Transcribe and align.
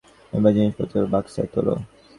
এবার 0.33 0.51
জিনিসপত্রগুলো 0.55 1.07
বাক্সয় 1.13 1.49
তোলো। 1.53 1.73